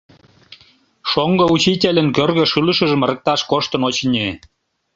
Шоҥго 1.09 1.45
учительын 1.55 2.07
кӧргӧ 2.15 2.45
шӱлышыжым 2.51 3.01
ырыкташ 3.05 3.41
коштын, 3.51 3.81
очыни. 3.89 4.27